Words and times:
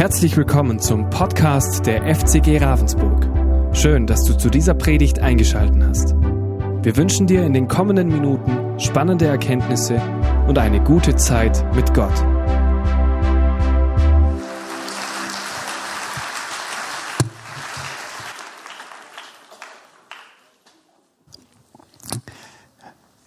Herzlich 0.00 0.34
willkommen 0.34 0.80
zum 0.80 1.10
Podcast 1.10 1.84
der 1.84 2.02
FCG 2.14 2.56
Ravensburg. 2.56 3.76
Schön, 3.76 4.06
dass 4.06 4.24
du 4.24 4.32
zu 4.32 4.48
dieser 4.48 4.72
Predigt 4.72 5.18
eingeschaltet 5.18 5.82
hast. 5.84 6.14
Wir 6.14 6.96
wünschen 6.96 7.26
dir 7.26 7.44
in 7.44 7.52
den 7.52 7.68
kommenden 7.68 8.08
Minuten 8.08 8.80
spannende 8.80 9.26
Erkenntnisse 9.26 10.00
und 10.48 10.56
eine 10.56 10.82
gute 10.82 11.16
Zeit 11.16 11.62
mit 11.74 11.92
Gott. 11.92 12.14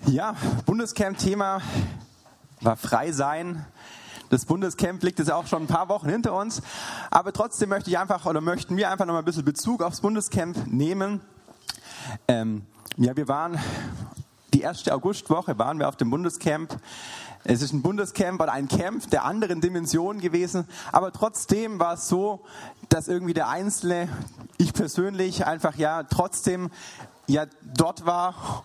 Ja, 0.08 0.36
Bundescamp-Thema 0.66 1.62
war 2.62 2.78
frei 2.78 3.12
sein. 3.12 3.64
Das 4.30 4.46
Bundescamp 4.46 5.04
liegt 5.04 5.20
jetzt 5.20 5.32
auch 5.32 5.48
schon 5.48 5.64
ein 5.64 5.68
paar 5.68 5.90
Wochen 5.90 6.10
hinter 6.10 6.34
uns. 6.34 6.62
Aber 7.12 7.34
trotzdem 7.34 7.70
möchte 7.70 7.90
ich 7.90 7.98
einfach 7.98 8.26
oder 8.26 8.42
möchten 8.42 8.78
wir 8.78 8.90
einfach 8.90 9.06
noch 9.06 9.14
mal 9.14 9.20
ein 9.20 9.26
bisschen 9.26 9.46
Bezug 9.46 9.82
aufs 9.84 10.02
Bundescamp 10.02 10.68
nehmen. 10.68 11.22
Ähm, 12.28 12.66
ja, 12.98 13.16
wir 13.16 13.28
waren 13.28 13.60
die 14.54 14.62
erste 14.62 14.94
Augustwoche 14.94 15.58
waren 15.58 15.80
wir 15.80 15.88
auf 15.88 15.96
dem 15.96 16.12
Bundescamp. 16.12 16.78
Es 17.44 17.62
ist 17.62 17.74
ein 17.74 17.82
Bundescamp 17.82 18.40
oder 18.40 18.54
ein 18.54 18.68
Camp 18.68 19.10
der 19.10 19.26
anderen 19.26 19.62
Dimension 19.62 20.20
gewesen. 20.20 20.68
Aber 20.92 21.12
trotzdem 21.12 21.80
war 21.80 21.96
es 21.96 22.08
so, 22.08 22.42
dass 22.90 23.08
irgendwie 23.08 23.34
der 23.34 23.50
Einzelne, 23.50 24.08
ich 24.58 24.74
persönlich 24.74 25.46
einfach 25.46 25.76
ja 25.76 26.04
trotzdem 26.04 26.70
ja 27.28 27.46
dort 27.76 28.06
war 28.06 28.64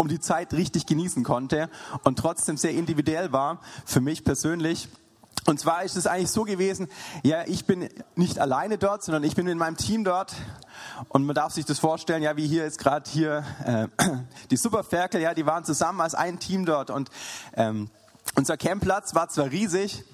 um 0.00 0.06
die 0.08 0.20
Zeit 0.20 0.54
richtig 0.54 0.86
genießen 0.86 1.24
konnte 1.24 1.68
und 2.04 2.18
trotzdem 2.18 2.56
sehr 2.56 2.70
individuell 2.70 3.32
war 3.32 3.60
für 3.84 4.00
mich 4.00 4.22
persönlich. 4.22 4.88
Und 5.44 5.58
zwar 5.58 5.82
ist 5.82 5.96
es 5.96 6.06
eigentlich 6.06 6.30
so 6.30 6.44
gewesen, 6.44 6.88
ja, 7.24 7.42
ich 7.46 7.64
bin 7.64 7.88
nicht 8.14 8.38
alleine 8.38 8.78
dort, 8.78 9.02
sondern 9.02 9.24
ich 9.24 9.34
bin 9.34 9.48
in 9.48 9.58
meinem 9.58 9.76
Team 9.76 10.04
dort. 10.04 10.34
Und 11.08 11.24
man 11.24 11.34
darf 11.34 11.52
sich 11.52 11.64
das 11.64 11.78
vorstellen, 11.78 12.22
ja, 12.22 12.36
wie 12.36 12.46
hier 12.46 12.62
jetzt 12.62 12.78
gerade 12.78 13.10
hier 13.10 13.44
äh, 13.64 13.88
die 14.50 14.56
Superferkel, 14.56 15.20
ja, 15.20 15.34
die 15.34 15.46
waren 15.46 15.64
zusammen 15.64 16.00
als 16.00 16.14
ein 16.14 16.38
Team 16.38 16.64
dort. 16.64 16.90
Und 16.90 17.10
ähm, 17.54 17.90
unser 18.36 18.56
Campplatz 18.56 19.14
war 19.14 19.28
zwar 19.30 19.50
riesig, 19.50 20.04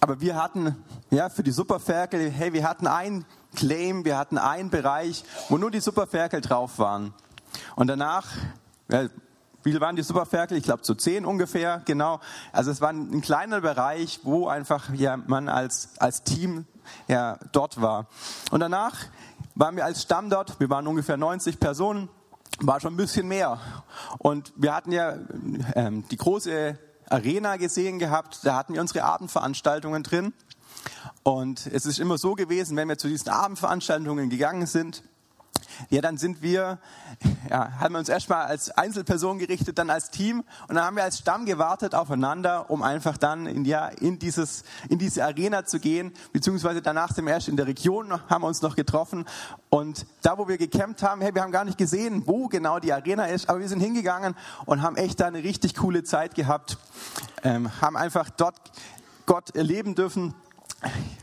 aber 0.00 0.20
wir 0.20 0.40
hatten, 0.40 0.76
ja, 1.10 1.30
für 1.30 1.42
die 1.42 1.52
Superferkel, 1.52 2.30
hey, 2.30 2.52
wir 2.52 2.68
hatten 2.68 2.86
einen 2.86 3.24
Claim, 3.56 4.04
wir 4.04 4.18
hatten 4.18 4.38
einen 4.38 4.70
Bereich, 4.70 5.24
wo 5.48 5.56
nur 5.56 5.70
die 5.70 5.80
Superferkel 5.80 6.42
drauf 6.42 6.78
waren. 6.78 7.14
Und 7.74 7.86
danach 7.86 8.26
wie 8.88 9.80
waren 9.80 9.96
die 9.96 10.02
Superferkel? 10.02 10.56
Ich 10.56 10.64
glaube 10.64 10.84
so 10.84 10.94
zehn 10.94 11.24
ungefähr, 11.24 11.82
genau. 11.84 12.20
Also 12.52 12.70
es 12.70 12.80
war 12.80 12.90
ein 12.90 13.20
kleiner 13.20 13.60
Bereich, 13.60 14.20
wo 14.22 14.46
einfach 14.46 14.94
ja, 14.94 15.16
man 15.16 15.48
als, 15.48 15.90
als 15.98 16.22
Team 16.22 16.66
ja, 17.08 17.38
dort 17.52 17.80
war. 17.80 18.06
Und 18.50 18.60
danach 18.60 18.94
waren 19.56 19.74
wir 19.76 19.84
als 19.84 20.02
Stamm 20.02 20.30
dort, 20.30 20.60
wir 20.60 20.70
waren 20.70 20.86
ungefähr 20.86 21.16
90 21.16 21.58
Personen, 21.58 22.08
war 22.60 22.80
schon 22.80 22.94
ein 22.94 22.96
bisschen 22.96 23.26
mehr. 23.26 23.60
Und 24.18 24.52
wir 24.56 24.74
hatten 24.74 24.92
ja 24.92 25.16
ähm, 25.74 26.04
die 26.10 26.16
große 26.16 26.78
Arena 27.08 27.56
gesehen 27.56 27.98
gehabt, 27.98 28.40
da 28.44 28.56
hatten 28.56 28.74
wir 28.74 28.80
unsere 28.80 29.04
Abendveranstaltungen 29.04 30.02
drin. 30.02 30.32
Und 31.22 31.66
es 31.66 31.86
ist 31.86 31.98
immer 31.98 32.18
so 32.18 32.34
gewesen, 32.34 32.76
wenn 32.76 32.88
wir 32.88 32.98
zu 32.98 33.08
diesen 33.08 33.30
Abendveranstaltungen 33.30 34.30
gegangen 34.30 34.66
sind, 34.66 35.02
ja, 35.90 36.00
dann 36.00 36.16
sind 36.18 36.42
wir, 36.42 36.78
ja, 37.50 37.72
haben 37.78 37.94
wir 37.94 37.98
uns 37.98 38.08
erstmal 38.08 38.46
als 38.46 38.70
Einzelperson 38.70 39.38
gerichtet, 39.38 39.78
dann 39.78 39.90
als 39.90 40.10
Team. 40.10 40.44
Und 40.68 40.74
dann 40.74 40.84
haben 40.84 40.96
wir 40.96 41.04
als 41.04 41.18
Stamm 41.18 41.46
gewartet 41.46 41.94
aufeinander, 41.94 42.70
um 42.70 42.82
einfach 42.82 43.16
dann 43.16 43.46
in, 43.46 43.64
ja, 43.64 43.88
in, 43.88 44.18
dieses, 44.18 44.64
in 44.88 44.98
diese 44.98 45.24
Arena 45.24 45.64
zu 45.64 45.80
gehen, 45.80 46.12
beziehungsweise 46.32 46.82
danach 46.82 47.12
sind 47.12 47.26
wir 47.26 47.32
erst 47.32 47.48
in 47.48 47.56
der 47.56 47.66
Region, 47.66 48.12
haben 48.28 48.42
wir 48.42 48.48
uns 48.48 48.62
noch 48.62 48.76
getroffen. 48.76 49.24
Und 49.68 50.06
da, 50.22 50.38
wo 50.38 50.48
wir 50.48 50.58
gecampt 50.58 51.02
haben, 51.02 51.20
hey, 51.20 51.34
wir 51.34 51.42
haben 51.42 51.52
gar 51.52 51.64
nicht 51.64 51.78
gesehen, 51.78 52.22
wo 52.26 52.48
genau 52.48 52.78
die 52.78 52.92
Arena 52.92 53.26
ist, 53.26 53.48
aber 53.48 53.60
wir 53.60 53.68
sind 53.68 53.80
hingegangen 53.80 54.34
und 54.64 54.82
haben 54.82 54.96
echt 54.96 55.20
da 55.20 55.26
eine 55.26 55.42
richtig 55.42 55.74
coole 55.74 56.04
Zeit 56.04 56.34
gehabt, 56.34 56.78
ähm, 57.42 57.70
haben 57.80 57.96
einfach 57.96 58.30
dort 58.30 58.56
Gott 59.26 59.54
erleben 59.56 59.94
dürfen 59.94 60.34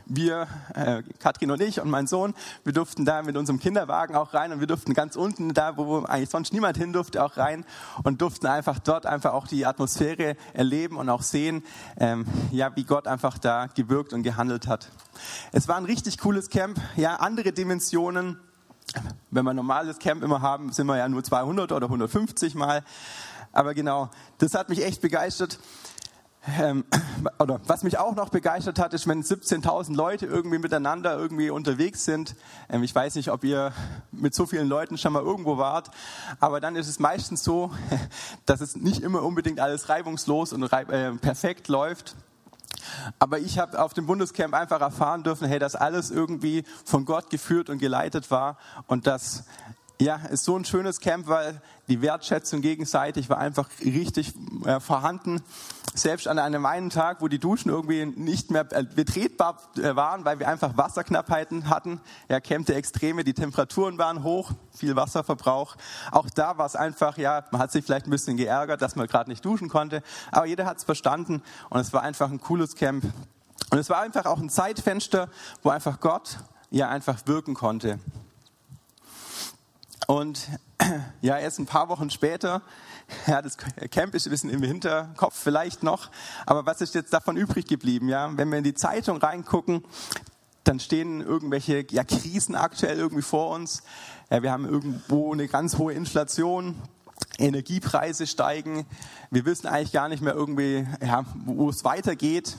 wir, 0.06 0.48
äh, 0.74 1.02
Katrin 1.20 1.50
und 1.50 1.62
ich 1.62 1.80
und 1.80 1.88
mein 1.88 2.06
Sohn, 2.06 2.34
wir 2.64 2.72
durften 2.72 3.04
da 3.04 3.22
mit 3.22 3.36
unserem 3.36 3.58
Kinderwagen 3.58 4.16
auch 4.16 4.34
rein 4.34 4.52
und 4.52 4.60
wir 4.60 4.66
durften 4.66 4.94
ganz 4.94 5.16
unten, 5.16 5.54
da 5.54 5.76
wo 5.76 6.00
eigentlich 6.00 6.28
sonst 6.28 6.52
niemand 6.52 6.76
hin 6.76 6.92
durfte, 6.92 7.22
auch 7.22 7.36
rein 7.36 7.64
und 8.02 8.20
durften 8.20 8.46
einfach 8.46 8.78
dort 8.78 9.06
einfach 9.06 9.32
auch 9.32 9.46
die 9.46 9.64
Atmosphäre 9.64 10.36
erleben 10.52 10.96
und 10.96 11.08
auch 11.08 11.22
sehen, 11.22 11.62
ähm, 11.98 12.26
ja, 12.50 12.74
wie 12.76 12.84
Gott 12.84 13.06
einfach 13.06 13.38
da 13.38 13.66
gewirkt 13.66 14.12
und 14.12 14.22
gehandelt 14.22 14.66
hat. 14.66 14.90
Es 15.52 15.68
war 15.68 15.76
ein 15.76 15.84
richtig 15.84 16.18
cooles 16.18 16.50
Camp, 16.50 16.80
ja, 16.96 17.16
andere 17.16 17.52
Dimensionen. 17.52 18.38
Wenn 19.30 19.44
wir 19.44 19.50
ein 19.50 19.56
normales 19.56 19.98
Camp 19.98 20.22
immer 20.22 20.42
haben, 20.42 20.72
sind 20.72 20.86
wir 20.86 20.96
ja 20.96 21.08
nur 21.08 21.24
200 21.24 21.72
oder 21.72 21.86
150 21.86 22.54
mal. 22.54 22.84
Aber 23.52 23.72
genau, 23.72 24.10
das 24.38 24.54
hat 24.54 24.68
mich 24.68 24.84
echt 24.84 25.00
begeistert. 25.00 25.58
Ähm, 26.60 26.84
oder 27.38 27.60
was 27.66 27.82
mich 27.82 27.98
auch 27.98 28.14
noch 28.14 28.28
begeistert 28.28 28.78
hat, 28.78 28.94
ist, 28.94 29.06
wenn 29.06 29.22
17.000 29.22 29.94
Leute 29.94 30.26
irgendwie 30.26 30.58
miteinander 30.58 31.16
irgendwie 31.16 31.50
unterwegs 31.50 32.04
sind. 32.04 32.36
Ähm, 32.68 32.82
ich 32.82 32.94
weiß 32.94 33.14
nicht, 33.16 33.30
ob 33.30 33.44
ihr 33.44 33.72
mit 34.12 34.34
so 34.34 34.46
vielen 34.46 34.68
Leuten 34.68 34.98
schon 34.98 35.12
mal 35.12 35.22
irgendwo 35.22 35.58
wart, 35.58 35.90
aber 36.40 36.60
dann 36.60 36.76
ist 36.76 36.88
es 36.88 36.98
meistens 36.98 37.42
so, 37.44 37.70
dass 38.46 38.60
es 38.60 38.76
nicht 38.76 39.02
immer 39.02 39.22
unbedingt 39.22 39.60
alles 39.60 39.88
reibungslos 39.88 40.52
und 40.52 40.70
äh, 40.72 41.12
perfekt 41.12 41.68
läuft. 41.68 42.14
Aber 43.18 43.38
ich 43.38 43.58
habe 43.58 43.80
auf 43.82 43.94
dem 43.94 44.06
Bundescamp 44.06 44.52
einfach 44.52 44.80
erfahren 44.80 45.22
dürfen, 45.22 45.48
hey, 45.48 45.58
dass 45.58 45.74
alles 45.74 46.10
irgendwie 46.10 46.64
von 46.84 47.04
Gott 47.04 47.30
geführt 47.30 47.70
und 47.70 47.78
geleitet 47.78 48.30
war 48.30 48.58
und 48.86 49.06
dass 49.06 49.44
ja, 50.00 50.16
ist 50.16 50.44
so 50.44 50.56
ein 50.56 50.64
schönes 50.64 51.00
Camp, 51.00 51.28
weil 51.28 51.60
die 51.86 52.02
Wertschätzung 52.02 52.62
gegenseitig 52.62 53.30
war 53.30 53.38
einfach 53.38 53.68
richtig 53.84 54.32
äh, 54.64 54.80
vorhanden. 54.80 55.40
Selbst 55.94 56.26
an 56.26 56.40
einem 56.40 56.66
einen 56.66 56.90
Tag, 56.90 57.20
wo 57.20 57.28
die 57.28 57.38
Duschen 57.38 57.70
irgendwie 57.70 58.04
nicht 58.04 58.50
mehr 58.50 58.66
äh, 58.72 58.82
betretbar 58.82 59.58
äh, 59.76 59.94
waren, 59.94 60.24
weil 60.24 60.40
wir 60.40 60.48
einfach 60.48 60.76
Wasserknappheiten 60.76 61.68
hatten. 61.68 62.00
Ja, 62.28 62.40
campte 62.40 62.74
Extreme, 62.74 63.22
die 63.22 63.34
Temperaturen 63.34 63.96
waren 63.96 64.24
hoch, 64.24 64.50
viel 64.76 64.96
Wasserverbrauch. 64.96 65.76
Auch 66.10 66.28
da 66.28 66.58
war 66.58 66.66
es 66.66 66.74
einfach, 66.74 67.16
ja, 67.16 67.44
man 67.52 67.60
hat 67.60 67.70
sich 67.70 67.84
vielleicht 67.84 68.08
ein 68.08 68.10
bisschen 68.10 68.36
geärgert, 68.36 68.82
dass 68.82 68.96
man 68.96 69.06
gerade 69.06 69.30
nicht 69.30 69.44
duschen 69.44 69.68
konnte. 69.68 70.02
Aber 70.32 70.46
jeder 70.46 70.66
hat 70.66 70.78
es 70.78 70.84
verstanden 70.84 71.40
und 71.70 71.80
es 71.80 71.92
war 71.92 72.02
einfach 72.02 72.30
ein 72.30 72.40
cooles 72.40 72.74
Camp. 72.74 73.04
Und 73.70 73.78
es 73.78 73.88
war 73.90 74.00
einfach 74.00 74.26
auch 74.26 74.38
ein 74.38 74.50
Zeitfenster, 74.50 75.28
wo 75.62 75.70
einfach 75.70 76.00
Gott 76.00 76.38
ja 76.70 76.88
einfach 76.88 77.18
wirken 77.26 77.54
konnte. 77.54 78.00
Und 80.06 80.48
ja, 81.22 81.38
erst 81.38 81.58
ein 81.58 81.66
paar 81.66 81.88
Wochen 81.88 82.10
später, 82.10 82.62
ja, 83.26 83.42
das 83.42 83.56
Camp 83.90 84.14
ist 84.14 84.26
ein 84.26 84.30
bisschen 84.30 84.50
im 84.50 84.62
Hinterkopf 84.62 85.38
vielleicht 85.38 85.82
noch, 85.82 86.10
aber 86.46 86.66
was 86.66 86.80
ist 86.80 86.94
jetzt 86.94 87.12
davon 87.12 87.36
übrig 87.36 87.66
geblieben? 87.66 88.08
Ja, 88.08 88.36
wenn 88.36 88.50
wir 88.50 88.58
in 88.58 88.64
die 88.64 88.74
Zeitung 88.74 89.18
reingucken, 89.18 89.84
dann 90.64 90.80
stehen 90.80 91.20
irgendwelche 91.20 91.86
ja, 91.90 92.04
Krisen 92.04 92.54
aktuell 92.54 92.96
irgendwie 92.98 93.22
vor 93.22 93.50
uns. 93.50 93.82
Ja, 94.30 94.42
wir 94.42 94.50
haben 94.50 94.66
irgendwo 94.66 95.32
eine 95.32 95.46
ganz 95.46 95.76
hohe 95.76 95.92
Inflation, 95.92 96.74
Energiepreise 97.38 98.26
steigen. 98.26 98.86
Wir 99.30 99.44
wissen 99.44 99.66
eigentlich 99.66 99.92
gar 99.92 100.08
nicht 100.08 100.22
mehr 100.22 100.34
irgendwie, 100.34 100.86
ja, 101.02 101.24
wo 101.44 101.68
es 101.68 101.84
weitergeht. 101.84 102.56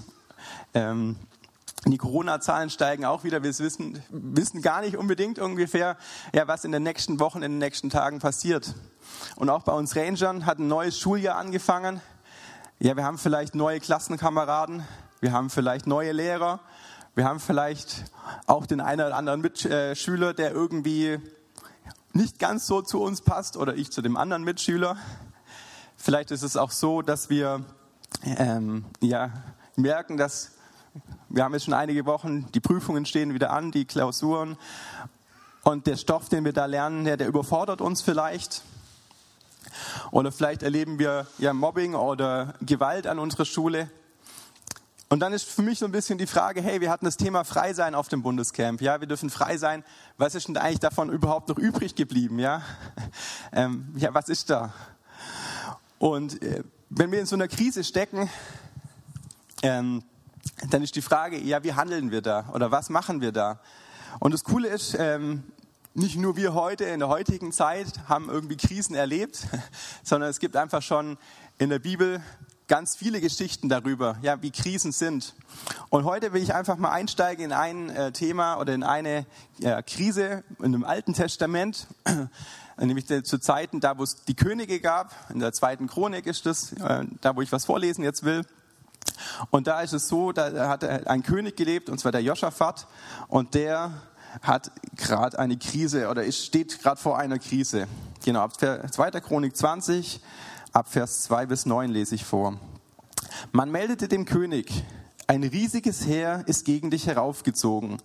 Ähm, 0.76 1.16
die 1.92 1.98
Corona-Zahlen 1.98 2.70
steigen 2.70 3.06
auch 3.06 3.24
wieder. 3.24 3.44
Wir 3.44 3.58
wissen, 3.58 4.02
wissen 4.10 4.62
gar 4.62 4.82
nicht 4.82 4.98
unbedingt 4.98 5.40
ungefähr, 5.40 5.98
ja, 6.34 6.48
was 6.48 6.66
in 6.66 6.72
den 6.72 6.84
nächsten 6.84 7.20
Wochen, 7.20 7.44
in 7.44 7.54
den 7.54 7.58
nächsten 7.60 7.90
Tagen 7.90 8.20
passiert. 8.20 8.74
Und 9.36 9.50
auch 9.50 9.64
bei 9.64 9.74
uns 9.74 9.96
Rangern 9.96 10.46
hat 10.46 10.60
ein 10.60 10.68
neues 10.68 11.00
Schuljahr 11.00 11.38
angefangen. 11.38 12.02
Ja, 12.80 12.96
wir 12.96 13.04
haben 13.04 13.18
vielleicht 13.18 13.56
neue 13.56 13.80
Klassenkameraden, 13.80 14.84
wir 15.22 15.32
haben 15.32 15.50
vielleicht 15.50 15.88
neue 15.88 16.12
Lehrer, 16.12 16.60
wir 17.14 17.26
haben 17.26 17.40
vielleicht 17.40 18.06
auch 18.48 18.66
den 18.66 18.82
einen 18.82 19.06
oder 19.06 19.16
anderen 19.16 19.42
Mitschüler, 19.42 20.34
der 20.34 20.52
irgendwie 20.52 21.20
nicht 22.14 22.40
ganz 22.40 22.66
so 22.68 22.82
zu 22.82 23.02
uns 23.02 23.22
passt 23.22 23.58
oder 23.58 23.76
ich 23.76 23.92
zu 23.92 24.02
dem 24.02 24.18
anderen 24.18 24.44
Mitschüler. 24.44 24.98
Vielleicht 25.96 26.32
ist 26.32 26.44
es 26.44 26.58
auch 26.58 26.72
so, 26.72 27.02
dass 27.02 27.30
wir 27.30 27.64
ähm, 28.24 28.86
ja, 29.02 29.32
merken, 29.76 30.18
dass 30.18 30.55
wir 31.36 31.44
haben 31.44 31.54
jetzt 31.54 31.66
schon 31.66 31.74
einige 31.74 32.06
Wochen, 32.06 32.50
die 32.54 32.62
Prüfungen 32.62 33.06
stehen 33.06 33.34
wieder 33.34 33.52
an, 33.52 33.70
die 33.70 33.84
Klausuren. 33.84 34.56
Und 35.64 35.86
der 35.86 35.98
Stoff, 35.98 36.30
den 36.30 36.46
wir 36.46 36.54
da 36.54 36.66
lernen, 36.66 37.04
der, 37.04 37.18
der 37.18 37.28
überfordert 37.28 37.82
uns 37.82 38.02
vielleicht. 38.02 38.62
Oder 40.12 40.32
vielleicht 40.32 40.64
erleben 40.64 40.98
wir 40.98 41.28
ja 41.38 41.52
Mobbing 41.52 41.94
oder 41.94 42.54
Gewalt 42.62 43.06
an 43.06 43.20
unserer 43.20 43.44
Schule. 43.44 43.92
Und 45.10 45.20
dann 45.20 45.34
ist 45.34 45.44
für 45.44 45.62
mich 45.62 45.80
so 45.80 45.86
ein 45.86 45.92
bisschen 45.92 46.18
die 46.18 46.26
Frage, 46.26 46.62
hey, 46.62 46.80
wir 46.80 46.90
hatten 46.90 47.04
das 47.04 47.18
Thema 47.18 47.44
Freisein 47.44 47.96
auf 47.96 48.08
dem 48.08 48.24
Bundescamp. 48.24 48.80
Ja, 48.80 49.02
wir 49.02 49.08
dürfen 49.08 49.30
frei 49.30 49.58
sein. 49.58 49.84
Was 50.18 50.36
ist 50.36 50.48
denn 50.48 50.56
eigentlich 50.56 50.80
davon 50.80 51.10
überhaupt 51.10 51.50
noch 51.50 51.58
übrig 51.58 51.96
geblieben? 51.96 52.40
Ja, 52.40 52.62
ähm, 53.52 53.94
ja 53.98 54.14
was 54.14 54.30
ist 54.30 54.50
da? 54.50 54.74
Und 56.00 56.42
äh, 56.42 56.64
wenn 56.90 57.12
wir 57.12 57.20
in 57.20 57.26
so 57.26 57.36
einer 57.36 57.50
Krise 57.50 57.84
stecken, 57.84 58.30
ähm, 59.64 60.02
dann 60.70 60.84
ist 60.84 60.96
die 60.96 61.02
Frage, 61.02 61.38
ja, 61.38 61.64
wie 61.64 61.74
handeln 61.74 62.12
wir 62.12 62.22
da 62.22 62.50
oder 62.54 62.72
was 62.72 62.90
machen 62.90 63.22
wir 63.22 63.32
da? 63.32 63.60
Und 64.20 64.34
das 64.34 64.44
Coole 64.44 64.70
ist, 64.70 64.96
ähm, 64.98 65.44
nicht 65.94 66.18
nur 66.18 66.36
wir 66.36 66.54
heute 66.54 66.84
in 66.86 67.00
der 67.00 67.10
heutigen 67.10 67.52
Zeit 67.52 67.88
haben 68.08 68.30
irgendwie 68.30 68.58
Krisen 68.58 68.96
erlebt, 68.96 69.48
sondern 70.04 70.30
es 70.30 70.40
gibt 70.40 70.56
einfach 70.56 70.82
schon 70.82 71.18
in 71.58 71.70
der 71.70 71.80
Bibel 71.80 72.22
ganz 72.68 72.96
viele 72.96 73.22
Geschichten 73.22 73.70
darüber, 73.70 74.18
ja, 74.22 74.42
wie 74.42 74.52
Krisen 74.52 74.92
sind. 74.92 75.36
Und 75.90 76.04
heute 76.04 76.34
will 76.34 76.42
ich 76.42 76.54
einfach 76.54 76.78
mal 76.78 76.92
einsteigen 76.92 77.46
in 77.46 77.52
ein 77.52 77.90
äh, 77.90 78.12
Thema 78.12 78.60
oder 78.60 78.74
in 78.74 78.84
eine 78.84 79.26
ja, 79.60 79.82
Krise 79.82 80.44
in 80.62 80.72
dem 80.72 80.84
Alten 80.84 81.14
Testament, 81.14 81.88
nämlich 82.78 83.06
zu 83.06 83.40
Zeiten, 83.40 83.80
da 83.80 83.98
wo 83.98 84.04
es 84.04 84.24
die 84.26 84.36
Könige 84.36 84.80
gab. 84.80 85.14
In 85.30 85.40
der 85.40 85.54
zweiten 85.54 85.88
Chronik 85.88 86.26
ist 86.26 86.46
das, 86.46 86.74
äh, 86.74 87.06
da 87.22 87.36
wo 87.36 87.42
ich 87.42 87.52
was 87.52 87.66
vorlesen 87.66 88.04
jetzt 88.04 88.24
will. 88.24 88.42
Und 89.50 89.68
da 89.68 89.82
ist 89.82 89.94
es 89.94 90.08
so, 90.08 90.32
da 90.32 90.70
hat 90.70 90.84
ein 90.84 91.24
König 91.24 91.56
gelebt, 91.56 91.90
und 91.90 92.00
zwar 92.00 92.12
der 92.12 92.22
Josaphat, 92.22 92.88
und 93.28 93.54
der 93.54 93.92
hat 94.42 94.72
gerade 94.96 95.40
eine 95.40 95.58
Krise 95.58 96.10
oder 96.10 96.30
steht 96.32 96.82
gerade 96.82 97.00
vor 97.00 97.18
einer 97.18 97.40
Krise. 97.40 97.88
Genau, 98.24 98.42
ab 98.42 98.54
2. 98.60 99.12
Chronik 99.22 99.56
20, 99.56 100.22
ab 100.74 100.88
Vers 100.90 101.24
2 101.24 101.46
bis 101.46 101.66
9 101.66 101.90
lese 101.90 102.16
ich 102.16 102.26
vor. 102.26 102.60
Man 103.52 103.72
meldete 103.72 104.08
dem 104.08 104.26
König, 104.26 104.84
ein 105.28 105.44
riesiges 105.44 106.06
Heer 106.06 106.44
ist 106.48 106.66
gegen 106.66 106.92
dich 106.92 107.08
heraufgezogen. 107.08 107.98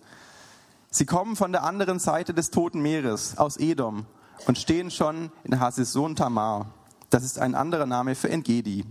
Sie 0.89 1.05
kommen 1.05 1.35
von 1.35 1.51
der 1.51 1.63
anderen 1.63 1.99
Seite 1.99 2.33
des 2.33 2.51
Toten 2.51 2.81
Meeres, 2.81 3.37
aus 3.37 3.57
Edom, 3.57 4.05
und 4.47 4.57
stehen 4.57 4.91
schon 4.91 5.31
in 5.43 5.59
Hasison 5.59 6.15
Tamar. 6.15 6.67
Das 7.09 7.23
ist 7.23 7.39
ein 7.39 7.55
anderer 7.55 7.85
Name 7.85 8.15
für 8.15 8.29
Engedi. 8.29 8.85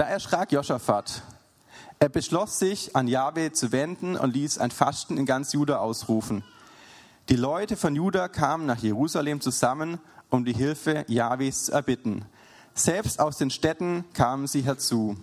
Da 0.00 0.06
erschrak 0.06 0.50
Josaphat. 0.50 1.22
Er 1.98 2.08
beschloss 2.08 2.58
sich, 2.58 2.96
an 2.96 3.06
Jahwe 3.06 3.52
zu 3.52 3.70
wenden 3.70 4.16
und 4.16 4.32
ließ 4.32 4.56
ein 4.56 4.70
Fasten 4.70 5.18
in 5.18 5.26
ganz 5.26 5.52
Juda 5.52 5.76
ausrufen. 5.76 6.42
Die 7.28 7.36
Leute 7.36 7.76
von 7.76 7.94
Juda 7.94 8.28
kamen 8.28 8.64
nach 8.64 8.78
Jerusalem 8.78 9.42
zusammen, 9.42 10.00
um 10.30 10.46
die 10.46 10.54
Hilfe 10.54 11.04
Jahwes 11.06 11.66
zu 11.66 11.72
erbitten. 11.72 12.24
Selbst 12.72 13.20
aus 13.20 13.36
den 13.36 13.50
Städten 13.50 14.06
kamen 14.14 14.46
sie 14.46 14.62
herzu. 14.62 15.18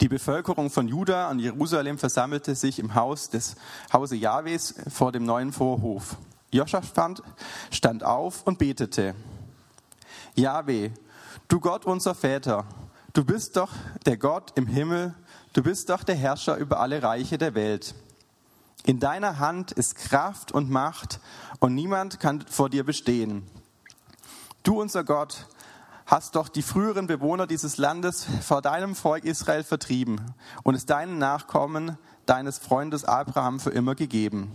Die 0.00 0.08
Bevölkerung 0.08 0.68
von 0.68 0.88
Juda 0.88 1.30
und 1.30 1.38
Jerusalem 1.38 1.96
versammelte 1.96 2.56
sich 2.56 2.80
im 2.80 2.96
Haus 2.96 3.30
des 3.30 3.54
Hause 3.92 4.16
Jahwes 4.16 4.74
vor 4.88 5.12
dem 5.12 5.24
neuen 5.24 5.52
Vorhof. 5.52 6.16
Joschafat 6.50 7.22
stand 7.70 8.02
auf 8.02 8.42
und 8.48 8.58
betete. 8.58 9.14
Jahwe, 10.34 10.90
du 11.46 11.60
Gott 11.60 11.84
unser 11.84 12.16
Väter, 12.16 12.66
du 13.16 13.24
bist 13.24 13.56
doch 13.56 13.70
der 14.04 14.18
Gott 14.18 14.52
im 14.56 14.66
Himmel, 14.66 15.14
du 15.54 15.62
bist 15.62 15.88
doch 15.88 16.04
der 16.04 16.14
Herrscher 16.14 16.56
über 16.58 16.80
alle 16.80 17.02
Reiche 17.02 17.38
der 17.38 17.54
Welt. 17.54 17.94
In 18.84 19.00
deiner 19.00 19.38
Hand 19.38 19.72
ist 19.72 19.94
Kraft 19.94 20.52
und 20.52 20.70
Macht 20.70 21.18
und 21.58 21.74
niemand 21.74 22.20
kann 22.20 22.44
vor 22.46 22.68
dir 22.68 22.84
bestehen. 22.84 23.48
Du, 24.62 24.80
unser 24.80 25.02
Gott, 25.02 25.46
hast 26.04 26.36
doch 26.36 26.50
die 26.50 26.60
früheren 26.60 27.06
Bewohner 27.06 27.46
dieses 27.46 27.78
Landes 27.78 28.26
vor 28.42 28.60
deinem 28.60 28.94
Volk 28.94 29.24
Israel 29.24 29.64
vertrieben 29.64 30.20
und 30.62 30.74
es 30.74 30.84
deinen 30.84 31.16
Nachkommen, 31.16 31.96
deines 32.26 32.58
Freundes 32.58 33.04
Abraham 33.04 33.60
für 33.60 33.70
immer 33.70 33.94
gegeben. 33.94 34.52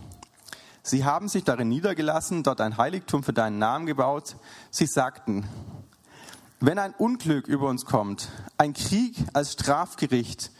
Sie 0.84 1.04
haben 1.04 1.28
sich 1.28 1.42
darin 1.42 1.68
niedergelassen, 1.68 2.44
dort 2.44 2.60
ein 2.60 2.76
Heiligtum 2.76 3.24
für 3.24 3.32
deinen 3.32 3.58
Namen 3.58 3.86
gebaut. 3.86 4.36
Sie 4.70 4.86
sagten, 4.86 5.48
wenn 6.62 6.78
ein 6.78 6.94
Unglück 6.94 7.48
über 7.48 7.68
uns 7.68 7.84
kommt, 7.84 8.28
ein 8.56 8.72
Krieg 8.72 9.16
als 9.32 9.54
Strafgericht, 9.54 10.52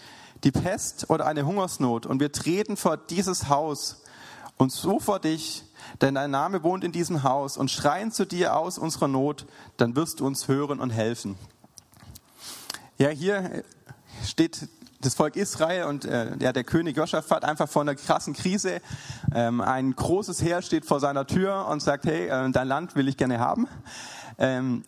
die 0.43 0.50
Pest 0.50 1.08
oder 1.10 1.26
eine 1.26 1.46
Hungersnot 1.46 2.06
und 2.06 2.19
wir 2.19 2.32
treten 2.32 2.76
vor 2.76 2.96
dieses 2.96 3.49
Haus 3.49 4.02
und 4.56 4.72
so 4.72 4.99
vor 4.99 5.20
dich, 5.20 5.64
denn 6.00 6.16
dein 6.16 6.32
Name 6.32 6.64
wohnt 6.64 6.82
in 6.82 6.90
diesem 6.90 7.22
Haus 7.22 7.56
und 7.56 7.70
schreien 7.70 8.10
zu 8.10 8.26
dir 8.26 8.56
aus 8.56 8.78
unserer 8.78 9.06
Not, 9.06 9.46
dann 9.76 9.94
wirst 9.94 10.19
du 10.19 10.26
uns 10.26 10.49
hören 10.49 10.81
und 10.81 10.90
helfen. 10.90 11.37
Ja, 12.99 13.10
hier 13.10 13.62
steht 14.25 14.69
das 15.02 15.14
Volk 15.14 15.37
Israel 15.37 15.84
und 15.84 16.04
äh, 16.04 16.37
ja, 16.40 16.52
der 16.52 16.64
König 16.64 16.96
Joschafat 16.96 17.44
einfach 17.44 17.69
vor 17.69 17.82
einer 17.82 17.94
krassen 17.94 18.34
Krise. 18.34 18.81
Ähm, 19.32 19.60
ein 19.60 19.94
großes 19.94 20.43
Heer 20.43 20.62
steht 20.62 20.84
vor 20.84 20.99
seiner 20.99 21.28
Tür 21.28 21.69
und 21.69 21.81
sagt, 21.81 22.06
hey, 22.06 22.26
äh, 22.26 22.50
dein 22.50 22.66
Land 22.66 22.96
will 22.96 23.06
ich 23.06 23.16
gerne 23.16 23.38
haben. 23.38 23.69
Ähm, 24.38 24.82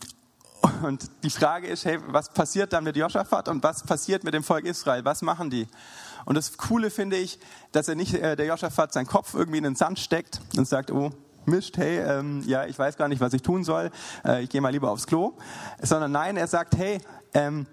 und 0.82 1.10
die 1.22 1.30
Frage 1.30 1.66
ist, 1.66 1.84
hey, 1.84 1.98
was 2.06 2.28
passiert 2.28 2.72
dann 2.72 2.84
mit 2.84 2.96
Joschafat 2.96 3.48
und 3.48 3.62
was 3.62 3.82
passiert 3.82 4.24
mit 4.24 4.34
dem 4.34 4.42
Volk 4.42 4.64
Israel? 4.64 5.04
Was 5.04 5.22
machen 5.22 5.50
die? 5.50 5.68
Und 6.24 6.36
das 6.36 6.56
Coole 6.56 6.90
finde 6.90 7.16
ich, 7.16 7.38
dass 7.72 7.88
er 7.88 7.94
nicht, 7.94 8.14
äh, 8.14 8.36
der 8.36 8.46
Joschafat, 8.46 8.92
seinen 8.92 9.06
Kopf 9.06 9.34
irgendwie 9.34 9.58
in 9.58 9.64
den 9.64 9.76
Sand 9.76 9.98
steckt 9.98 10.40
und 10.56 10.66
sagt, 10.66 10.90
oh, 10.90 11.10
Mist, 11.46 11.76
hey, 11.76 11.98
ähm, 11.98 12.42
ja, 12.46 12.64
ich 12.64 12.78
weiß 12.78 12.96
gar 12.96 13.08
nicht, 13.08 13.20
was 13.20 13.34
ich 13.34 13.42
tun 13.42 13.64
soll, 13.64 13.90
äh, 14.24 14.42
ich 14.42 14.48
gehe 14.48 14.60
mal 14.60 14.70
lieber 14.70 14.90
aufs 14.90 15.06
Klo. 15.06 15.34
Sondern 15.82 16.12
nein, 16.12 16.36
er 16.36 16.46
sagt, 16.46 16.76
hey, 16.76 16.98
ähm, 17.34 17.66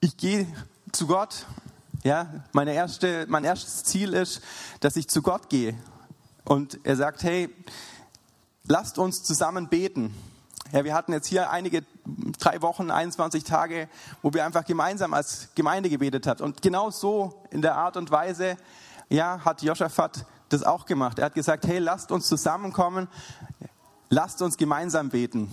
ich 0.00 0.16
gehe 0.16 0.46
zu 0.92 1.06
Gott. 1.06 1.46
Ja, 2.04 2.44
meine 2.52 2.74
erste, 2.74 3.26
mein 3.28 3.44
erstes 3.44 3.84
Ziel 3.84 4.12
ist, 4.12 4.42
dass 4.80 4.96
ich 4.96 5.08
zu 5.08 5.22
Gott 5.22 5.48
gehe. 5.48 5.74
Und 6.44 6.78
er 6.84 6.96
sagt, 6.96 7.22
hey, 7.22 7.48
lasst 8.64 8.98
uns 8.98 9.24
zusammen 9.24 9.68
beten. 9.68 10.14
Ja, 10.72 10.84
wir 10.84 10.94
hatten 10.94 11.12
jetzt 11.12 11.28
hier 11.28 11.50
einige, 11.50 11.84
drei 12.38 12.60
Wochen, 12.60 12.90
21 12.90 13.44
Tage, 13.44 13.88
wo 14.20 14.32
wir 14.34 14.44
einfach 14.44 14.64
gemeinsam 14.64 15.14
als 15.14 15.48
Gemeinde 15.54 15.88
gebetet 15.88 16.26
haben. 16.26 16.42
Und 16.42 16.60
genau 16.60 16.90
so 16.90 17.42
in 17.50 17.62
der 17.62 17.76
Art 17.76 17.96
und 17.96 18.10
Weise, 18.10 18.56
ja, 19.08 19.44
hat 19.44 19.62
Joschafat 19.62 20.26
das 20.48 20.64
auch 20.64 20.86
gemacht. 20.86 21.20
Er 21.20 21.26
hat 21.26 21.34
gesagt, 21.34 21.66
hey, 21.66 21.78
lasst 21.78 22.10
uns 22.10 22.26
zusammenkommen, 22.26 23.06
lasst 24.08 24.42
uns 24.42 24.56
gemeinsam 24.56 25.08
beten. 25.08 25.52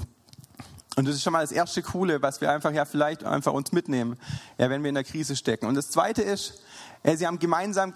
Und 0.96 1.08
das 1.08 1.16
ist 1.16 1.24
schon 1.24 1.34
mal 1.34 1.42
das 1.42 1.52
erste 1.52 1.84
Coole, 1.84 2.22
was 2.22 2.42
wir 2.42 2.52
einfach 2.52 2.72
ja 2.72 2.86
vielleicht 2.86 3.24
einfach 3.24 3.54
uns 3.54 3.72
mitnehmen, 3.72 4.18
ja, 4.58 4.70
wenn 4.70 4.82
wir 4.84 4.90
in 4.90 4.96
der 4.96 5.04
Krise 5.04 5.36
stecken. 5.36 5.68
Und 5.68 5.76
das 5.76 5.90
zweite 5.90 6.24
ist, 6.24 6.62
ja, 7.04 7.16
sie 7.16 7.28
haben 7.28 7.38
gemeinsam 7.38 7.94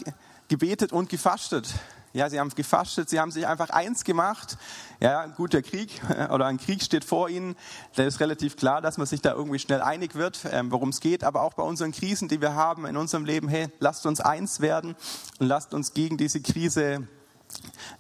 gebetet 0.48 0.94
und 0.94 1.10
gefastet. 1.10 1.74
Ja, 2.18 2.32
sie 2.32 2.40
haben 2.40 2.50
gefastet, 2.50 3.10
sie 3.10 3.20
haben 3.20 3.30
sich 3.30 3.46
einfach 3.46 3.70
eins 3.70 4.04
gemacht. 4.04 4.58
Ja, 5.00 5.28
gut, 5.28 5.54
der 5.54 5.62
Krieg 5.62 6.02
oder 6.32 6.48
ein 6.48 6.58
Krieg 6.58 6.82
steht 6.82 7.06
vor 7.06 7.30
ihnen. 7.30 7.56
Da 7.96 8.06
ist 8.06 8.20
relativ 8.20 8.58
klar, 8.58 8.82
dass 8.82 8.98
man 8.98 9.06
sich 9.06 9.22
da 9.22 9.34
irgendwie 9.34 9.60
schnell 9.60 9.84
einig 9.84 10.16
wird, 10.16 10.40
ähm, 10.52 10.72
worum 10.72 10.90
es 10.90 11.00
geht. 11.00 11.24
Aber 11.24 11.44
auch 11.44 11.54
bei 11.54 11.62
unseren 11.62 11.92
Krisen, 11.92 12.28
die 12.28 12.42
wir 12.42 12.56
haben 12.56 12.88
in 12.88 12.98
unserem 12.98 13.24
Leben, 13.24 13.50
hey, 13.50 13.68
lasst 13.78 14.08
uns 14.08 14.20
eins 14.20 14.62
werden 14.62 14.96
und 15.38 15.46
lasst 15.46 15.76
uns 15.76 15.94
gegen 15.94 16.18
diese 16.18 16.42
Krise 16.42 17.08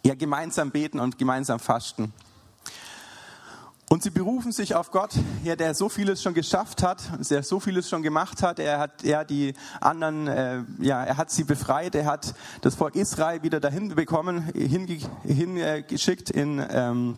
ja, 0.03 0.15
gemeinsam 0.15 0.71
beten 0.71 1.00
und 1.00 1.19
gemeinsam 1.19 1.59
fasten. 1.59 2.12
Und 3.89 4.03
sie 4.03 4.10
berufen 4.10 4.51
sich 4.51 4.75
auf 4.75 4.91
Gott, 4.91 5.12
ja, 5.46 5.56
der 5.56 5.74
so 5.74 5.88
vieles 5.88 6.22
schon 6.22 6.34
geschafft 6.34 6.84
hat, 6.84 7.01
der 7.29 7.41
so 7.41 7.62
vieles 7.62 7.88
schon 7.88 8.03
gemacht 8.03 8.44
hat. 8.44 8.60
Er 8.60 8.79
hat 8.79 9.06
er 9.06 9.24
die 9.24 9.53
anderen, 9.79 10.27
äh, 10.27 10.63
ja, 10.79 11.06
er 11.06 11.15
hat 11.15 11.32
sie 11.32 11.46
befreit. 11.46 11.96
Er 11.96 12.06
hat 12.06 12.36
das 12.62 12.75
Volk 12.75 12.96
Israel 12.96 13.44
wieder 13.44 13.62
dahin 13.62 13.96
bekommen, 13.96 14.44
hingeschickt 14.53 16.29
hin, 16.34 16.60
in 16.60 16.67
ähm, 16.70 17.17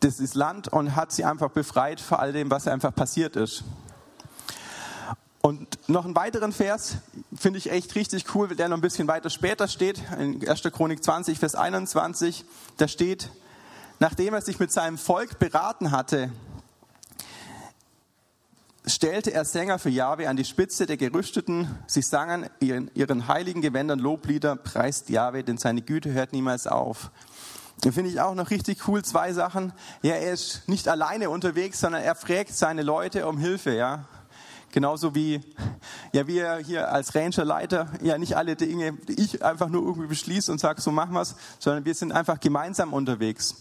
das 0.00 0.34
Land 0.34 0.68
und 0.68 0.96
hat 0.96 1.12
sie 1.12 1.24
einfach 1.24 1.50
befreit 1.50 2.00
vor 2.00 2.20
all 2.20 2.32
dem, 2.32 2.50
was 2.50 2.66
einfach 2.66 2.94
passiert 2.94 3.36
ist. 3.36 3.64
Und 5.42 5.78
noch 5.88 6.04
einen 6.04 6.16
weiteren 6.16 6.52
Vers 6.52 6.96
finde 7.34 7.58
ich 7.58 7.70
echt 7.70 7.94
richtig 7.94 8.34
cool, 8.34 8.48
der 8.48 8.68
noch 8.68 8.76
ein 8.76 8.82
bisschen 8.82 9.08
weiter 9.08 9.30
später 9.30 9.68
steht, 9.68 10.02
in 10.18 10.46
1. 10.46 10.62
Chronik 10.72 11.02
20, 11.02 11.38
Vers 11.38 11.54
21. 11.54 12.44
Da 12.76 12.88
steht, 12.88 13.30
Nachdem 14.02 14.32
er 14.32 14.40
sich 14.40 14.58
mit 14.58 14.72
seinem 14.72 14.96
Volk 14.96 15.38
beraten 15.38 15.90
hatte, 15.90 16.32
stellte 18.86 19.30
er 19.30 19.44
Sänger 19.44 19.78
für 19.78 19.90
Jahwe 19.90 20.26
an 20.26 20.38
die 20.38 20.46
Spitze 20.46 20.86
der 20.86 20.96
Gerüsteten. 20.96 21.68
Sie 21.86 22.00
sangen 22.00 22.48
ihren, 22.60 22.90
ihren 22.94 23.28
heiligen 23.28 23.60
Gewändern 23.60 23.98
Loblieder, 23.98 24.56
preist 24.56 25.10
Jahwe, 25.10 25.44
denn 25.44 25.58
seine 25.58 25.82
Güte 25.82 26.12
hört 26.12 26.32
niemals 26.32 26.66
auf. 26.66 27.10
Da 27.82 27.92
finde 27.92 28.08
ich 28.08 28.22
auch 28.22 28.34
noch 28.34 28.48
richtig 28.48 28.88
cool 28.88 29.04
zwei 29.04 29.34
Sachen. 29.34 29.74
Ja, 30.00 30.14
er 30.14 30.32
ist 30.32 30.66
nicht 30.66 30.88
alleine 30.88 31.28
unterwegs, 31.28 31.80
sondern 31.80 32.00
er 32.02 32.14
fragt 32.14 32.54
seine 32.54 32.82
Leute 32.82 33.28
um 33.28 33.36
Hilfe, 33.36 33.74
ja. 33.74 34.06
Genauso 34.72 35.16
wie, 35.16 35.40
ja, 36.12 36.26
wir 36.28 36.58
hier 36.58 36.92
als 36.92 37.14
Rangerleiter 37.14 37.88
ja 38.02 38.18
nicht 38.18 38.36
alle 38.36 38.54
Dinge, 38.54 38.92
die 38.92 39.20
ich 39.20 39.44
einfach 39.44 39.68
nur 39.68 39.82
irgendwie 39.82 40.06
beschließe 40.06 40.52
und 40.52 40.60
sage, 40.60 40.80
so 40.80 40.92
machen 40.92 41.12
wir 41.12 41.22
es, 41.22 41.34
sondern 41.58 41.84
wir 41.84 41.94
sind 41.94 42.12
einfach 42.12 42.38
gemeinsam 42.38 42.92
unterwegs. 42.92 43.56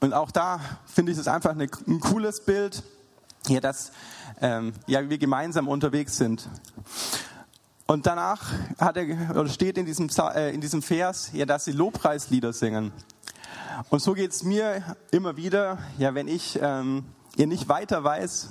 Und 0.00 0.14
auch 0.14 0.30
da 0.30 0.60
finde 0.86 1.12
ich 1.12 1.18
es 1.18 1.28
einfach 1.28 1.50
eine, 1.50 1.66
ein 1.86 2.00
cooles 2.00 2.44
Bild, 2.44 2.82
ja, 3.46 3.60
dass 3.60 3.92
ähm, 4.40 4.72
ja, 4.86 5.08
wir 5.10 5.18
gemeinsam 5.18 5.68
unterwegs 5.68 6.16
sind. 6.16 6.48
Und 7.86 8.06
danach 8.06 8.52
hat 8.78 8.96
er, 8.96 9.30
oder 9.30 9.48
steht 9.48 9.76
in 9.76 9.86
diesem, 9.86 10.08
äh, 10.34 10.54
in 10.54 10.60
diesem 10.60 10.82
Vers, 10.82 11.30
ja, 11.32 11.46
dass 11.46 11.64
sie 11.64 11.72
Lobpreislieder 11.72 12.52
singen. 12.52 12.92
Und 13.90 14.00
so 14.00 14.14
geht 14.14 14.30
es 14.30 14.42
mir 14.42 14.82
immer 15.10 15.36
wieder, 15.36 15.78
ja, 15.98 16.14
wenn 16.14 16.28
ich 16.28 16.58
ähm, 16.62 17.04
ja 17.36 17.46
nicht 17.46 17.68
weiter 17.68 18.02
weiß, 18.02 18.50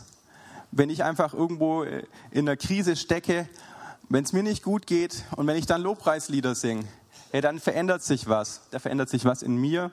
wenn 0.71 0.89
ich 0.89 1.03
einfach 1.03 1.33
irgendwo 1.33 1.83
in 1.83 2.05
einer 2.31 2.57
Krise 2.57 2.95
stecke, 2.95 3.47
wenn 4.09 4.23
es 4.23 4.33
mir 4.33 4.43
nicht 4.43 4.63
gut 4.63 4.87
geht 4.87 5.23
und 5.35 5.47
wenn 5.47 5.57
ich 5.57 5.65
dann 5.65 5.81
Lobpreislieder 5.81 6.55
singe, 6.55 6.85
ja, 7.33 7.41
dann 7.41 7.59
verändert 7.59 8.03
sich 8.03 8.27
was. 8.27 8.61
Da 8.71 8.79
verändert 8.79 9.09
sich 9.09 9.25
was 9.25 9.41
in 9.41 9.57
mir, 9.57 9.91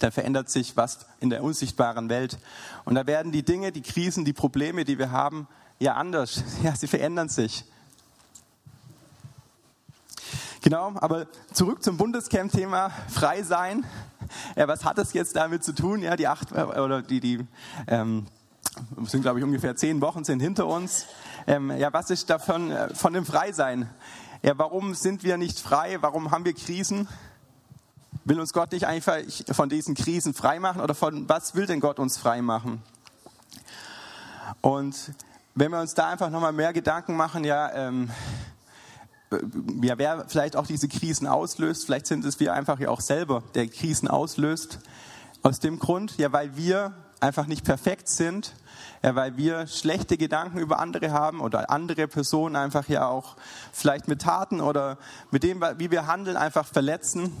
da 0.00 0.10
verändert 0.10 0.50
sich 0.50 0.76
was 0.76 1.06
in 1.20 1.30
der 1.30 1.42
unsichtbaren 1.42 2.08
Welt. 2.08 2.38
Und 2.84 2.94
da 2.94 3.06
werden 3.06 3.32
die 3.32 3.44
Dinge, 3.44 3.72
die 3.72 3.82
Krisen, 3.82 4.24
die 4.24 4.32
Probleme, 4.32 4.84
die 4.84 4.98
wir 4.98 5.10
haben, 5.10 5.46
ja 5.78 5.94
anders. 5.94 6.42
Ja, 6.62 6.74
sie 6.74 6.88
verändern 6.88 7.28
sich. 7.28 7.64
Genau, 10.60 10.92
aber 10.96 11.28
zurück 11.52 11.84
zum 11.84 11.96
Bundescamp-Thema 11.96 12.90
Frei 13.08 13.42
sein. 13.44 13.86
Ja, 14.56 14.66
was 14.66 14.84
hat 14.84 14.98
das 14.98 15.12
jetzt 15.12 15.36
damit 15.36 15.62
zu 15.62 15.72
tun? 15.72 16.02
Ja, 16.02 16.16
die 16.16 16.26
acht 16.26 16.52
oder 16.52 17.00
die, 17.00 17.20
die 17.20 17.46
ähm, 17.86 18.26
sind, 19.06 19.22
glaube 19.22 19.38
ich, 19.38 19.44
ungefähr 19.44 19.76
zehn 19.76 20.00
Wochen 20.00 20.24
sind 20.24 20.40
hinter 20.40 20.66
uns. 20.66 21.06
Ähm, 21.46 21.70
ja, 21.76 21.92
was 21.92 22.10
ist 22.10 22.30
davon 22.30 22.70
äh, 22.70 22.94
von 22.94 23.12
dem 23.12 23.24
Freisein? 23.24 23.88
Ja, 24.42 24.56
warum 24.56 24.94
sind 24.94 25.24
wir 25.24 25.36
nicht 25.36 25.58
frei? 25.58 25.98
Warum 26.00 26.30
haben 26.30 26.44
wir 26.44 26.52
Krisen? 26.52 27.08
Will 28.24 28.40
uns 28.40 28.52
Gott 28.52 28.72
nicht 28.72 28.86
einfach 28.86 29.18
von 29.50 29.68
diesen 29.68 29.94
Krisen 29.94 30.34
frei 30.34 30.60
machen 30.60 30.80
oder 30.80 30.94
von 30.94 31.28
was 31.28 31.54
will 31.54 31.66
denn 31.66 31.80
Gott 31.80 31.98
uns 31.98 32.18
frei 32.18 32.42
machen? 32.42 32.82
Und 34.60 35.12
wenn 35.54 35.70
wir 35.70 35.80
uns 35.80 35.94
da 35.94 36.08
einfach 36.08 36.30
nochmal 36.30 36.52
mehr 36.52 36.72
Gedanken 36.72 37.16
machen, 37.16 37.44
ja, 37.44 37.72
ähm, 37.74 38.10
ja, 39.82 39.98
wer 39.98 40.24
vielleicht 40.28 40.56
auch 40.56 40.66
diese 40.66 40.88
Krisen 40.88 41.26
auslöst, 41.26 41.86
vielleicht 41.86 42.06
sind 42.06 42.24
es 42.24 42.40
wir 42.40 42.52
einfach 42.52 42.78
ja 42.80 42.90
auch 42.90 43.00
selber, 43.00 43.42
der 43.54 43.66
Krisen 43.68 44.08
auslöst. 44.08 44.78
Aus 45.42 45.60
dem 45.60 45.78
Grund, 45.78 46.16
ja, 46.18 46.32
weil 46.32 46.56
wir 46.56 46.94
einfach 47.20 47.46
nicht 47.46 47.64
perfekt 47.64 48.08
sind, 48.08 48.54
weil 49.02 49.36
wir 49.36 49.66
schlechte 49.66 50.16
Gedanken 50.16 50.58
über 50.58 50.78
andere 50.78 51.10
haben 51.10 51.40
oder 51.40 51.70
andere 51.70 52.08
Personen 52.08 52.56
einfach 52.56 52.88
ja 52.88 53.06
auch 53.06 53.36
vielleicht 53.72 54.08
mit 54.08 54.22
Taten 54.22 54.60
oder 54.60 54.98
mit 55.30 55.42
dem, 55.42 55.62
wie 55.78 55.90
wir 55.90 56.06
handeln, 56.06 56.36
einfach 56.36 56.66
verletzen. 56.66 57.32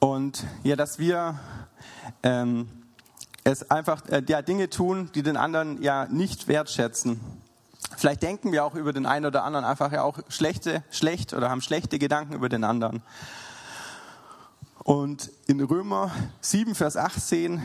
Und 0.00 0.44
ja, 0.64 0.76
dass 0.76 0.98
wir 0.98 1.38
ähm, 2.22 2.68
es 3.44 3.70
einfach 3.70 4.08
äh, 4.08 4.22
ja, 4.28 4.42
Dinge 4.42 4.70
tun, 4.70 5.10
die 5.14 5.22
den 5.22 5.36
anderen 5.36 5.82
ja 5.82 6.06
nicht 6.06 6.48
wertschätzen. 6.48 7.20
Vielleicht 7.96 8.22
denken 8.22 8.52
wir 8.52 8.64
auch 8.64 8.74
über 8.74 8.92
den 8.92 9.06
einen 9.06 9.26
oder 9.26 9.44
anderen 9.44 9.64
einfach 9.64 9.92
ja 9.92 10.02
auch 10.02 10.18
schlechte, 10.28 10.82
schlecht 10.90 11.34
oder 11.34 11.50
haben 11.50 11.60
schlechte 11.60 11.98
Gedanken 11.98 12.34
über 12.34 12.48
den 12.48 12.64
anderen. 12.64 13.02
Und 14.78 15.30
in 15.46 15.60
Römer 15.60 16.10
7, 16.40 16.74
Vers 16.74 16.96
18, 16.96 17.62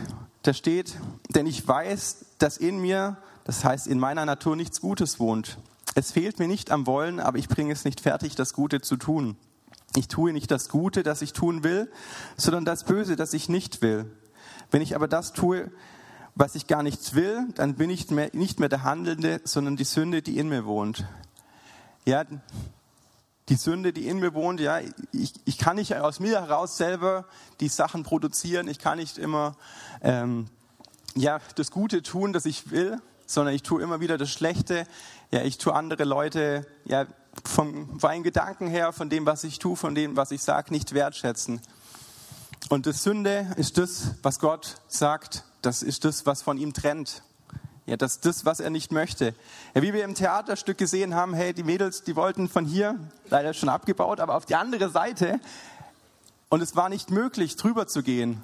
da 0.48 0.54
steht, 0.54 0.96
denn 1.30 1.46
ich 1.46 1.68
weiß, 1.68 2.26
dass 2.38 2.56
in 2.56 2.80
mir, 2.80 3.18
das 3.44 3.66
heißt 3.66 3.86
in 3.86 4.00
meiner 4.00 4.26
Natur 4.26 4.56
nichts 4.56 4.80
Gutes 4.80 5.20
wohnt. 5.20 5.58
Es 5.94 6.14
fehlt 6.14 6.40
mir 6.40 6.48
nicht 6.48 6.72
am 6.72 6.88
Wollen, 6.88 7.20
aber 7.20 7.38
ich 7.38 7.50
bringe 7.50 7.74
es 7.74 7.84
nicht 7.84 8.00
fertig, 8.00 8.36
das 8.36 8.54
Gute 8.54 8.80
zu 8.80 8.96
tun. 8.96 9.36
Ich 9.96 10.08
tue 10.08 10.32
nicht 10.32 10.50
das 10.50 10.70
Gute, 10.70 11.04
das 11.04 11.22
ich 11.22 11.34
tun 11.34 11.64
will, 11.64 11.92
sondern 12.38 12.64
das 12.64 12.86
Böse, 12.86 13.18
das 13.18 13.34
ich 13.34 13.50
nicht 13.50 13.82
will. 13.82 14.10
Wenn 14.72 14.82
ich 14.82 14.96
aber 14.96 15.10
das 15.10 15.34
tue, 15.34 15.70
was 16.36 16.56
ich 16.56 16.68
gar 16.68 16.82
nichts 16.84 17.14
will, 17.14 17.48
dann 17.56 17.76
bin 17.76 17.90
ich 17.90 18.10
nicht 18.10 18.60
mehr 18.60 18.70
der 18.70 18.84
Handelnde, 18.84 19.42
sondern 19.44 19.76
die 19.76 19.84
Sünde, 19.84 20.22
die 20.22 20.38
in 20.38 20.48
mir 20.48 20.66
wohnt. 20.66 21.06
Ja, 22.06 22.24
die 23.50 23.56
Sünde, 23.56 23.94
die 23.94 24.08
in 24.08 24.20
mir 24.20 24.34
wohnt, 24.34 24.60
ja, 24.60 24.80
ich, 25.12 25.34
ich 25.46 25.58
kann 25.58 25.78
nicht 25.78 25.96
aus 25.96 26.20
mir 26.20 26.42
heraus 26.42 26.78
selber 26.78 27.26
die 27.60 27.70
Sachen 27.70 28.04
produzieren, 28.04 28.68
ich 28.68 28.80
kann 28.80 28.98
nicht 28.98 29.18
immer 29.18 29.56
ähm, 30.02 30.48
ja, 31.16 31.40
das 31.56 31.72
Gute 31.72 32.02
tun, 32.04 32.34
das 32.34 32.46
ich 32.46 32.72
will, 32.72 33.02
sondern 33.26 33.56
ich 33.56 33.64
tue 33.64 33.82
immer 33.82 34.00
wieder 34.00 34.18
das 34.18 34.30
Schlechte. 34.30 34.86
Ja, 35.32 35.42
ich 35.42 35.58
tue 35.58 35.74
andere 35.74 36.04
Leute 36.04 36.66
ja, 36.86 37.06
vom 37.44 37.98
meinen 38.02 38.24
Gedanken 38.24 38.68
her, 38.68 38.94
von 38.94 39.10
dem, 39.10 39.26
was 39.26 39.44
ich 39.44 39.60
tue, 39.60 39.76
von 39.76 39.96
dem, 39.96 40.16
was 40.16 40.32
ich 40.32 40.42
sage, 40.42 40.72
nicht 40.72 40.94
wertschätzen. 40.94 41.62
Und 42.70 42.86
das 42.86 43.04
Sünde 43.04 43.48
ist 43.58 43.78
das, 43.78 44.16
was 44.24 44.40
Gott 44.40 44.82
sagt, 44.88 45.46
das 45.62 45.84
ist 45.84 46.06
das, 46.06 46.26
was 46.26 46.42
von 46.42 46.58
ihm 46.58 46.74
trennt. 46.74 47.24
Ja, 47.88 47.96
das 47.96 48.16
ist 48.16 48.26
das, 48.26 48.46
was 48.46 48.60
er 48.60 48.70
nicht 48.70 48.92
möchte. 48.92 49.34
Ja, 49.74 49.82
wie 49.82 49.94
wir 49.94 50.04
im 50.04 50.14
Theaterstück 50.14 50.78
gesehen 50.78 51.16
haben, 51.16 51.34
hey, 51.34 51.54
die 51.54 51.64
Mädels, 51.64 52.04
die 52.04 52.18
wollten 52.18 52.50
von 52.50 52.66
hier, 52.66 53.00
leider 53.30 53.54
schon 53.54 53.70
abgebaut, 53.70 54.20
aber 54.20 54.36
auf 54.36 54.46
die 54.46 54.56
andere 54.56 54.90
Seite. 54.90 55.40
Und 56.50 56.62
es 56.62 56.76
war 56.76 56.90
nicht 56.90 57.12
möglich, 57.12 57.56
drüber 57.56 57.88
zu 57.88 58.04
gehen. 58.04 58.44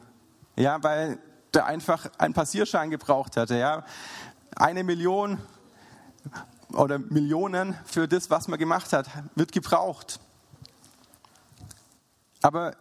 Ja, 0.55 0.81
weil 0.81 1.19
der 1.53 1.65
einfach 1.65 2.09
einen 2.17 2.33
Passierschein 2.33 2.89
gebraucht 2.89 3.35
hatte. 3.35 3.57
Ja, 3.57 3.83
eine 4.55 4.85
Million 4.85 5.39
oder 6.71 6.97
Millionen 6.97 7.77
für 7.83 8.07
das, 8.07 8.29
was 8.29 8.47
man 8.47 8.57
gemacht 8.57 8.93
hat, 8.93 9.07
wird 9.35 9.51
gebraucht. 9.51 10.21
Aber 12.41 12.77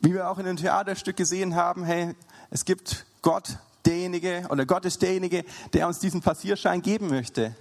wie 0.00 0.14
wir 0.14 0.28
auch 0.28 0.38
in 0.38 0.46
dem 0.46 0.56
Theaterstück 0.56 1.16
gesehen 1.16 1.54
haben, 1.54 1.84
hey, 1.84 2.16
es 2.50 2.64
gibt 2.64 3.06
Gott 3.22 3.58
derjenige, 3.86 4.46
oder 4.50 4.66
Gott 4.66 4.84
ist 4.84 5.02
derjenige, 5.02 5.44
der 5.72 5.86
uns 5.86 5.98
diesen 5.98 6.20
Passierschein 6.20 6.82
geben 6.82 7.08
möchte. 7.08 7.54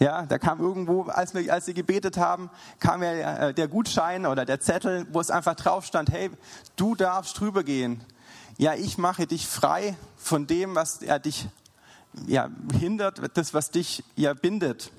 Ja, 0.00 0.26
da 0.26 0.38
kam 0.38 0.60
irgendwo, 0.60 1.02
als 1.04 1.34
wir, 1.34 1.52
als 1.52 1.66
wir 1.66 1.74
gebetet 1.74 2.18
haben, 2.18 2.50
kam 2.78 3.02
ja 3.02 3.48
äh, 3.48 3.54
der 3.54 3.66
Gutschein 3.66 4.26
oder 4.26 4.44
der 4.44 4.60
Zettel, 4.60 5.06
wo 5.10 5.20
es 5.20 5.30
einfach 5.30 5.56
drauf 5.56 5.84
stand, 5.84 6.12
hey, 6.12 6.30
du 6.76 6.94
darfst 6.94 7.40
drüber 7.40 7.64
gehen. 7.64 8.00
Ja, 8.58 8.74
ich 8.74 8.96
mache 8.96 9.26
dich 9.26 9.46
frei 9.46 9.96
von 10.16 10.46
dem, 10.46 10.76
was 10.76 11.02
er 11.02 11.18
dich 11.18 11.48
ja, 12.26 12.48
hindert, 12.78 13.36
das, 13.36 13.54
was 13.54 13.70
dich 13.70 14.04
ja 14.14 14.34
bindet. 14.34 14.92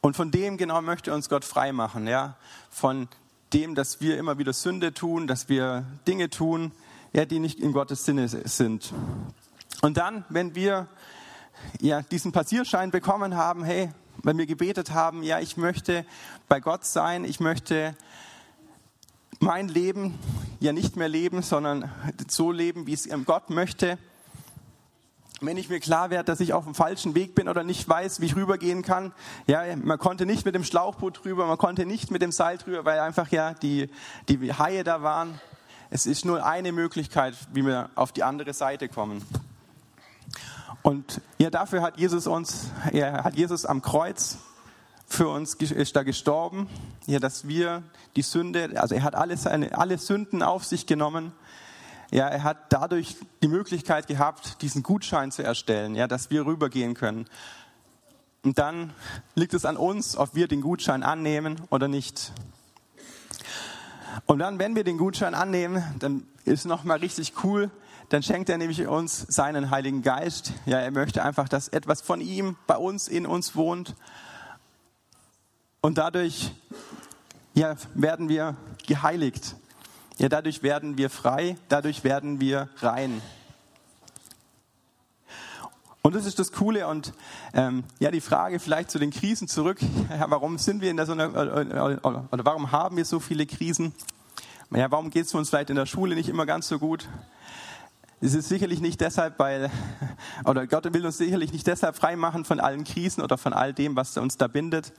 Und 0.00 0.16
von 0.16 0.30
dem 0.30 0.56
genau 0.56 0.80
möchte 0.82 1.12
uns 1.12 1.28
Gott 1.28 1.44
frei 1.44 1.72
machen, 1.72 2.06
ja, 2.06 2.36
von 2.70 3.08
dem, 3.52 3.74
dass 3.74 4.00
wir 4.00 4.16
immer 4.16 4.38
wieder 4.38 4.52
Sünde 4.52 4.94
tun, 4.94 5.26
dass 5.26 5.48
wir 5.48 5.84
Dinge 6.06 6.30
tun, 6.30 6.72
ja, 7.12 7.24
die 7.24 7.38
nicht 7.38 7.60
in 7.60 7.72
Gottes 7.72 8.04
Sinne 8.04 8.28
sind. 8.28 8.92
Und 9.82 9.96
dann, 9.96 10.24
wenn 10.28 10.54
wir 10.54 10.88
ja, 11.80 12.02
diesen 12.02 12.32
Passierschein 12.32 12.90
bekommen 12.90 13.36
haben, 13.36 13.64
hey, 13.64 13.90
wenn 14.22 14.38
wir 14.38 14.46
gebetet 14.46 14.92
haben, 14.92 15.22
ja, 15.22 15.40
ich 15.40 15.56
möchte 15.56 16.04
bei 16.48 16.60
Gott 16.60 16.84
sein, 16.84 17.24
ich 17.24 17.40
möchte 17.40 17.96
mein 19.38 19.68
Leben 19.68 20.18
ja 20.60 20.72
nicht 20.72 20.96
mehr 20.96 21.08
leben, 21.08 21.42
sondern 21.42 21.90
so 22.28 22.52
leben, 22.52 22.86
wie 22.86 22.92
es 22.92 23.08
Gott 23.24 23.48
möchte, 23.48 23.98
wenn 25.40 25.56
ich 25.56 25.70
mir 25.70 25.80
klar 25.80 26.10
werde, 26.10 26.24
dass 26.24 26.40
ich 26.40 26.52
auf 26.52 26.64
dem 26.64 26.74
falschen 26.74 27.14
Weg 27.14 27.34
bin 27.34 27.48
oder 27.48 27.64
nicht 27.64 27.88
weiß, 27.88 28.20
wie 28.20 28.26
ich 28.26 28.36
rübergehen 28.36 28.82
kann. 28.82 29.12
Ja, 29.46 29.62
man 29.76 29.98
konnte 29.98 30.26
nicht 30.26 30.44
mit 30.44 30.54
dem 30.54 30.64
Schlauchboot 30.64 31.24
drüber, 31.24 31.46
man 31.46 31.56
konnte 31.56 31.86
nicht 31.86 32.10
mit 32.10 32.20
dem 32.20 32.30
Seil 32.30 32.58
drüber, 32.58 32.84
weil 32.84 33.00
einfach 33.00 33.28
ja 33.30 33.54
die, 33.54 33.88
die 34.28 34.52
Haie 34.52 34.84
da 34.84 35.02
waren. 35.02 35.40
Es 35.90 36.06
ist 36.06 36.24
nur 36.24 36.46
eine 36.46 36.72
Möglichkeit, 36.72 37.34
wie 37.52 37.66
wir 37.66 37.90
auf 37.94 38.12
die 38.12 38.22
andere 38.22 38.54
Seite 38.54 38.88
kommen. 38.88 39.24
Und 40.82 41.20
ja, 41.38 41.50
dafür 41.50 41.82
hat 41.82 41.98
Jesus 41.98 42.26
uns, 42.26 42.70
er 42.92 43.24
hat 43.24 43.36
Jesus 43.36 43.66
am 43.66 43.82
Kreuz 43.82 44.38
für 45.06 45.28
uns 45.28 45.54
ist 45.54 45.96
da 45.96 46.04
gestorben, 46.04 46.68
ja, 47.06 47.18
dass 47.18 47.48
wir 47.48 47.82
die 48.14 48.22
Sünde, 48.22 48.80
also 48.80 48.94
er 48.94 49.02
hat 49.02 49.16
alle 49.16 49.36
seine, 49.36 49.76
alle 49.76 49.98
Sünden 49.98 50.42
auf 50.44 50.64
sich 50.64 50.86
genommen 50.86 51.32
ja, 52.12 52.26
er 52.26 52.42
hat 52.42 52.72
dadurch 52.72 53.16
die 53.42 53.48
Möglichkeit 53.48 54.08
gehabt, 54.08 54.62
diesen 54.62 54.82
Gutschein 54.82 55.30
zu 55.30 55.44
erstellen, 55.44 55.94
ja, 55.94 56.08
dass 56.08 56.30
wir 56.30 56.44
rübergehen 56.44 56.94
können. 56.94 57.26
Und 58.42 58.58
dann 58.58 58.92
liegt 59.36 59.54
es 59.54 59.64
an 59.64 59.76
uns, 59.76 60.16
ob 60.16 60.34
wir 60.34 60.48
den 60.48 60.60
Gutschein 60.60 61.04
annehmen 61.04 61.60
oder 61.70 61.86
nicht. 61.86 62.32
Und 64.26 64.38
dann, 64.38 64.58
wenn 64.58 64.74
wir 64.74 64.84
den 64.84 64.98
Gutschein 64.98 65.34
annehmen, 65.34 65.82
dann 65.98 66.26
ist 66.44 66.66
noch 66.66 66.84
mal 66.84 66.98
richtig 66.98 67.32
cool. 67.44 67.70
Dann 68.08 68.22
schenkt 68.22 68.48
er 68.48 68.58
nämlich 68.58 68.86
uns 68.86 69.20
seinen 69.28 69.70
Heiligen 69.70 70.02
Geist. 70.02 70.52
Ja, 70.66 70.78
er 70.78 70.90
möchte 70.90 71.22
einfach, 71.22 71.48
dass 71.48 71.68
etwas 71.68 72.00
von 72.00 72.20
ihm 72.20 72.56
bei 72.66 72.76
uns, 72.76 73.08
in 73.08 73.24
uns 73.24 73.54
wohnt. 73.54 73.94
Und 75.80 75.98
dadurch 75.98 76.52
ja, 77.54 77.76
werden 77.94 78.28
wir 78.28 78.56
geheiligt. 78.86 79.56
Ja, 80.18 80.28
dadurch 80.28 80.62
werden 80.62 80.98
wir 80.98 81.08
frei, 81.08 81.56
dadurch 81.68 82.04
werden 82.04 82.40
wir 82.40 82.68
rein. 82.78 83.22
Und 86.02 86.14
das 86.14 86.24
ist 86.24 86.38
das 86.38 86.52
Coole 86.52 86.86
und 86.86 87.12
ähm, 87.52 87.84
ja, 87.98 88.10
die 88.10 88.22
Frage 88.22 88.58
vielleicht 88.58 88.90
zu 88.90 88.98
den 88.98 89.10
Krisen 89.10 89.48
zurück. 89.48 89.78
Ja, 90.10 90.30
warum 90.30 90.58
sind 90.58 90.80
wir 90.80 90.90
in 90.90 90.96
der 90.96 91.06
so 91.06 91.12
einer, 91.12 91.30
oder, 91.30 92.24
oder 92.30 92.44
warum 92.44 92.72
haben 92.72 92.96
wir 92.96 93.04
so 93.04 93.20
viele 93.20 93.46
Krisen? 93.46 93.94
Ja, 94.70 94.90
warum 94.90 95.10
geht 95.10 95.26
es 95.26 95.34
uns 95.34 95.50
vielleicht 95.50 95.70
in 95.70 95.76
der 95.76 95.86
Schule 95.86 96.14
nicht 96.14 96.28
immer 96.28 96.46
ganz 96.46 96.68
so 96.68 96.78
gut? 96.78 97.08
Es 98.22 98.34
ist 98.34 98.48
sicherlich 98.48 98.80
nicht 98.80 99.00
deshalb, 99.00 99.38
weil, 99.38 99.70
oder 100.44 100.66
Gott 100.66 100.92
will 100.92 101.04
uns 101.04 101.18
sicherlich 101.18 101.52
nicht 101.52 101.66
deshalb 101.66 101.96
frei 101.96 102.16
machen 102.16 102.44
von 102.44 102.60
allen 102.60 102.84
Krisen 102.84 103.22
oder 103.22 103.36
von 103.38 103.52
all 103.52 103.72
dem, 103.72 103.94
was 103.94 104.16
uns 104.16 104.36
da 104.36 104.46
bindet, 104.46 104.92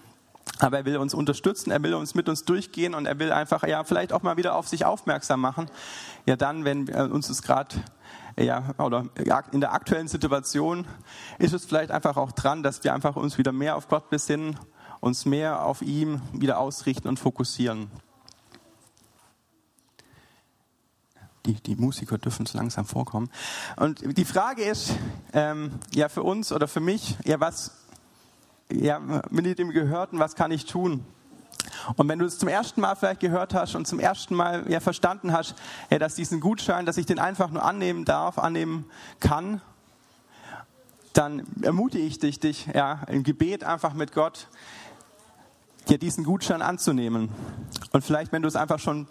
aber 0.59 0.79
er 0.79 0.85
will 0.85 0.97
uns 0.97 1.13
unterstützen, 1.13 1.71
er 1.71 1.81
will 1.83 1.93
uns 1.93 2.15
mit 2.15 2.29
uns 2.29 2.45
durchgehen 2.45 2.93
und 2.93 3.05
er 3.05 3.19
will 3.19 3.31
einfach 3.31 3.63
ja 3.67 3.83
vielleicht 3.83 4.13
auch 4.13 4.23
mal 4.23 4.37
wieder 4.37 4.55
auf 4.55 4.67
sich 4.67 4.85
aufmerksam 4.85 5.41
machen. 5.41 5.69
Ja, 6.25 6.35
dann, 6.35 6.65
wenn 6.65 6.89
uns 6.89 7.29
es 7.29 7.41
gerade 7.41 7.75
ja, 8.37 8.73
oder 8.77 9.05
in 9.51 9.61
der 9.61 9.73
aktuellen 9.73 10.07
Situation 10.07 10.87
ist 11.37 11.53
es 11.53 11.65
vielleicht 11.65 11.91
einfach 11.91 12.17
auch 12.17 12.31
dran, 12.31 12.63
dass 12.63 12.83
wir 12.83 12.93
einfach 12.93 13.15
uns 13.15 13.37
wieder 13.37 13.51
mehr 13.51 13.75
auf 13.75 13.87
Gott 13.87 14.09
besinnen, 14.09 14.57
uns 14.99 15.25
mehr 15.25 15.63
auf 15.65 15.81
ihn 15.81 16.21
wieder 16.33 16.59
ausrichten 16.59 17.07
und 17.07 17.19
fokussieren. 17.19 17.89
Die, 21.45 21.55
die 21.55 21.75
Musiker 21.75 22.19
dürfen 22.19 22.45
so 22.45 22.57
langsam 22.57 22.85
vorkommen. 22.85 23.29
Und 23.75 24.17
die 24.17 24.25
Frage 24.25 24.63
ist, 24.63 24.93
ähm, 25.33 25.79
ja, 25.91 26.07
für 26.07 26.21
uns 26.21 26.51
oder 26.51 26.67
für 26.67 26.81
mich, 26.81 27.17
ja, 27.25 27.39
was, 27.39 27.71
ja, 28.71 28.99
mit 29.31 29.57
dem 29.57 29.71
Gehörten, 29.71 30.19
was 30.19 30.35
kann 30.35 30.51
ich 30.51 30.65
tun? 30.65 31.03
Und 31.95 32.07
wenn 32.07 32.19
du 32.19 32.25
es 32.25 32.37
zum 32.37 32.49
ersten 32.49 32.81
Mal 32.81 32.95
vielleicht 32.95 33.19
gehört 33.19 33.53
hast 33.53 33.75
und 33.75 33.87
zum 33.87 33.99
ersten 33.99 34.35
Mal 34.35 34.69
ja, 34.69 34.79
verstanden 34.79 35.33
hast, 35.33 35.55
ja, 35.89 35.99
dass 35.99 36.15
diesen 36.15 36.39
Gutschein, 36.39 36.85
dass 36.85 36.97
ich 36.97 37.05
den 37.05 37.19
einfach 37.19 37.49
nur 37.49 37.63
annehmen 37.63 38.05
darf, 38.05 38.37
annehmen 38.37 38.85
kann, 39.19 39.61
dann 41.13 41.43
ermutige 41.61 42.05
ich 42.05 42.19
dich, 42.19 42.39
dich 42.39 42.67
ja, 42.73 43.01
im 43.07 43.23
Gebet 43.23 43.63
einfach 43.63 43.93
mit 43.93 44.13
Gott 44.13 44.47
dir 45.89 45.97
diesen 45.97 46.23
Gutschein 46.23 46.61
anzunehmen. 46.61 47.29
Und 47.91 48.03
vielleicht, 48.03 48.31
wenn 48.31 48.41
du 48.41 48.47
es 48.47 48.55
einfach 48.55 48.79
schon 48.79 49.07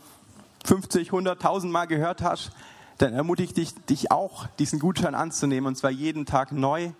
50, 0.64 1.08
100, 1.08 1.38
1000 1.38 1.72
Mal 1.72 1.86
gehört 1.86 2.22
hast, 2.22 2.52
dann 2.98 3.12
ermutige 3.12 3.48
ich 3.48 3.54
dich, 3.54 3.74
dich 3.86 4.10
auch 4.10 4.46
diesen 4.58 4.78
Gutschein 4.78 5.14
anzunehmen 5.14 5.66
und 5.66 5.76
zwar 5.76 5.90
jeden 5.90 6.26
Tag 6.26 6.52
neu, 6.52 6.92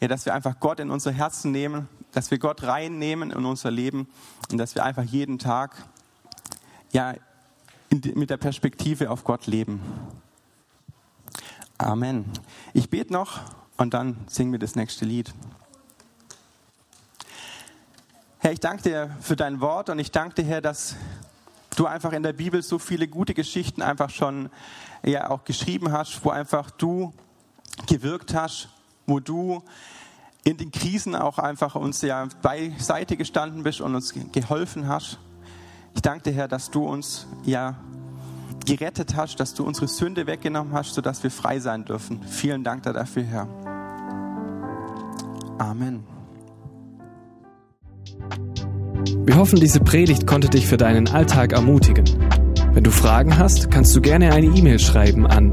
ja, 0.00 0.08
dass 0.08 0.24
wir 0.24 0.34
einfach 0.34 0.60
Gott 0.60 0.80
in 0.80 0.90
unser 0.90 1.12
Herzen 1.12 1.50
nehmen, 1.52 1.88
dass 2.12 2.30
wir 2.30 2.38
Gott 2.38 2.62
reinnehmen 2.62 3.30
in 3.30 3.44
unser 3.44 3.70
Leben 3.70 4.08
und 4.50 4.58
dass 4.58 4.74
wir 4.74 4.84
einfach 4.84 5.04
jeden 5.04 5.38
Tag 5.38 5.76
ja, 6.92 7.14
mit 7.90 8.30
der 8.30 8.36
Perspektive 8.36 9.10
auf 9.10 9.24
Gott 9.24 9.46
leben. 9.46 9.80
Amen. 11.78 12.24
Ich 12.74 12.90
bete 12.90 13.12
noch 13.12 13.40
und 13.76 13.94
dann 13.94 14.16
singen 14.26 14.52
wir 14.52 14.58
das 14.58 14.76
nächste 14.76 15.04
Lied. 15.04 15.32
Herr, 18.38 18.52
ich 18.52 18.60
danke 18.60 18.82
dir 18.82 19.16
für 19.20 19.36
dein 19.36 19.60
Wort 19.60 19.90
und 19.90 19.98
ich 19.98 20.10
danke 20.10 20.42
dir, 20.42 20.44
Herr, 20.44 20.60
dass 20.60 20.96
du 21.76 21.86
einfach 21.86 22.12
in 22.12 22.22
der 22.22 22.32
Bibel 22.32 22.62
so 22.62 22.78
viele 22.78 23.08
gute 23.08 23.34
Geschichten 23.34 23.82
einfach 23.82 24.10
schon 24.10 24.50
ja 25.02 25.30
auch 25.30 25.44
geschrieben 25.44 25.92
hast, 25.92 26.24
wo 26.24 26.30
einfach 26.30 26.70
du 26.70 27.12
gewirkt 27.86 28.34
hast, 28.34 28.68
wo 29.06 29.20
du 29.20 29.62
in 30.44 30.56
den 30.56 30.70
Krisen 30.70 31.14
auch 31.14 31.38
einfach 31.38 31.74
uns 31.74 32.02
ja 32.02 32.28
beiseite 32.42 33.16
gestanden 33.16 33.62
bist 33.62 33.80
und 33.80 33.94
uns 33.94 34.14
geholfen 34.32 34.88
hast. 34.88 35.18
Ich 35.94 36.02
danke 36.02 36.30
dir, 36.30 36.32
Herr, 36.32 36.48
dass 36.48 36.70
du 36.70 36.84
uns 36.84 37.26
ja 37.44 37.76
gerettet 38.66 39.16
hast, 39.16 39.40
dass 39.40 39.54
du 39.54 39.64
unsere 39.64 39.88
Sünde 39.88 40.26
weggenommen 40.26 40.72
hast, 40.72 40.94
sodass 40.94 41.22
wir 41.22 41.30
frei 41.30 41.58
sein 41.58 41.84
dürfen. 41.84 42.22
Vielen 42.22 42.64
Dank 42.64 42.82
dafür, 42.84 43.24
Herr. 43.24 43.48
Amen. 45.58 46.04
Wir 49.24 49.36
hoffen, 49.36 49.60
diese 49.60 49.80
Predigt 49.80 50.26
konnte 50.26 50.48
dich 50.48 50.66
für 50.66 50.76
deinen 50.76 51.08
Alltag 51.08 51.52
ermutigen. 51.52 52.04
Wenn 52.72 52.84
du 52.84 52.90
Fragen 52.90 53.36
hast, 53.36 53.70
kannst 53.70 53.94
du 53.96 54.00
gerne 54.00 54.32
eine 54.32 54.46
E-Mail 54.46 54.78
schreiben 54.78 55.26
an 55.26 55.52